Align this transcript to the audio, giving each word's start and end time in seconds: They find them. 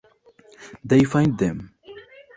They 0.83 1.03
find 1.03 1.37
them. 1.37 1.75